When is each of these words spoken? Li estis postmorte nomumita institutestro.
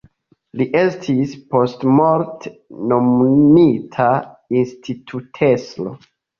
Li 0.61 0.65
estis 0.79 1.35
postmorte 1.51 2.55
nomumita 2.95 4.11
institutestro. 4.65 5.97